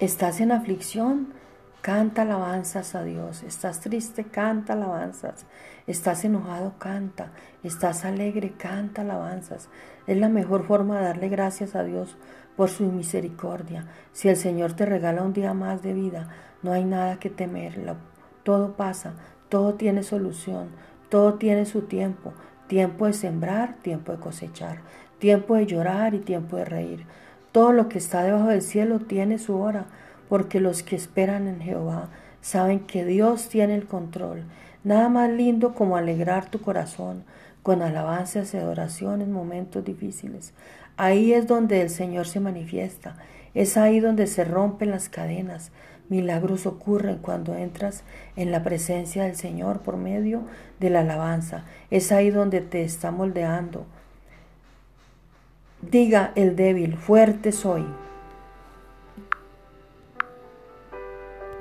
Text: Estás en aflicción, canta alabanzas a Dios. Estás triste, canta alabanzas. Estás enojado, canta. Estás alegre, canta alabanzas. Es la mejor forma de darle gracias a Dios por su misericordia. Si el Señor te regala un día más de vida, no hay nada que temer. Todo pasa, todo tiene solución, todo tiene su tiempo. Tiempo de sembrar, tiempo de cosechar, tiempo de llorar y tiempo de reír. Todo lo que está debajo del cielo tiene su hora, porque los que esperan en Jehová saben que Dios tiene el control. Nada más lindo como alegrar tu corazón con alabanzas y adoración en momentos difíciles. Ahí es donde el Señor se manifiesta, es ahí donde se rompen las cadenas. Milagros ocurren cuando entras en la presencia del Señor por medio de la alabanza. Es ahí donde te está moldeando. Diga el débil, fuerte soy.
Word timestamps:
Estás 0.00 0.40
en 0.40 0.52
aflicción, 0.52 1.32
canta 1.80 2.22
alabanzas 2.22 2.94
a 2.94 3.02
Dios. 3.02 3.42
Estás 3.42 3.80
triste, 3.80 4.22
canta 4.22 4.74
alabanzas. 4.74 5.44
Estás 5.88 6.24
enojado, 6.24 6.74
canta. 6.78 7.32
Estás 7.64 8.04
alegre, 8.04 8.52
canta 8.56 9.02
alabanzas. 9.02 9.68
Es 10.06 10.16
la 10.16 10.28
mejor 10.28 10.68
forma 10.68 10.98
de 10.98 11.06
darle 11.06 11.28
gracias 11.28 11.74
a 11.74 11.82
Dios 11.82 12.16
por 12.56 12.68
su 12.68 12.84
misericordia. 12.84 13.88
Si 14.12 14.28
el 14.28 14.36
Señor 14.36 14.74
te 14.74 14.86
regala 14.86 15.24
un 15.24 15.32
día 15.32 15.52
más 15.52 15.82
de 15.82 15.94
vida, 15.94 16.28
no 16.62 16.70
hay 16.70 16.84
nada 16.84 17.18
que 17.18 17.28
temer. 17.28 17.96
Todo 18.44 18.76
pasa, 18.76 19.14
todo 19.48 19.74
tiene 19.74 20.04
solución, 20.04 20.68
todo 21.08 21.34
tiene 21.34 21.66
su 21.66 21.82
tiempo. 21.82 22.34
Tiempo 22.68 23.06
de 23.06 23.14
sembrar, 23.14 23.74
tiempo 23.82 24.12
de 24.12 24.18
cosechar, 24.18 24.78
tiempo 25.18 25.56
de 25.56 25.66
llorar 25.66 26.14
y 26.14 26.20
tiempo 26.20 26.56
de 26.56 26.66
reír. 26.66 27.06
Todo 27.58 27.72
lo 27.72 27.88
que 27.88 27.98
está 27.98 28.22
debajo 28.22 28.50
del 28.50 28.62
cielo 28.62 29.00
tiene 29.00 29.36
su 29.36 29.58
hora, 29.58 29.86
porque 30.28 30.60
los 30.60 30.84
que 30.84 30.94
esperan 30.94 31.48
en 31.48 31.60
Jehová 31.60 32.08
saben 32.40 32.78
que 32.78 33.04
Dios 33.04 33.48
tiene 33.48 33.74
el 33.74 33.84
control. 33.84 34.44
Nada 34.84 35.08
más 35.08 35.28
lindo 35.28 35.74
como 35.74 35.96
alegrar 35.96 36.48
tu 36.48 36.60
corazón 36.60 37.24
con 37.64 37.82
alabanzas 37.82 38.54
y 38.54 38.58
adoración 38.58 39.22
en 39.22 39.32
momentos 39.32 39.84
difíciles. 39.84 40.54
Ahí 40.96 41.32
es 41.32 41.48
donde 41.48 41.82
el 41.82 41.90
Señor 41.90 42.28
se 42.28 42.38
manifiesta, 42.38 43.16
es 43.54 43.76
ahí 43.76 43.98
donde 43.98 44.28
se 44.28 44.44
rompen 44.44 44.92
las 44.92 45.08
cadenas. 45.08 45.72
Milagros 46.08 46.64
ocurren 46.64 47.18
cuando 47.18 47.56
entras 47.56 48.04
en 48.36 48.52
la 48.52 48.62
presencia 48.62 49.24
del 49.24 49.34
Señor 49.34 49.80
por 49.80 49.96
medio 49.96 50.42
de 50.78 50.90
la 50.90 51.00
alabanza. 51.00 51.64
Es 51.90 52.12
ahí 52.12 52.30
donde 52.30 52.60
te 52.60 52.84
está 52.84 53.10
moldeando. 53.10 53.84
Diga 55.80 56.32
el 56.34 56.56
débil, 56.56 56.96
fuerte 56.96 57.52
soy. 57.52 57.84